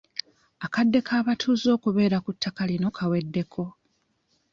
[0.65, 3.63] Akadde k'abatuuze okubeera ku ttaka lino kaweddeko.